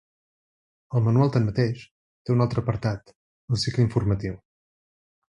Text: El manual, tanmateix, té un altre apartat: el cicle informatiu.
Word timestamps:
El 0.99 1.03
manual, 1.07 1.29
tanmateix, 1.35 1.83
té 2.29 2.33
un 2.37 2.41
altre 2.47 2.63
apartat: 2.63 3.13
el 3.57 3.61
cicle 3.65 3.85
informatiu. 3.89 4.41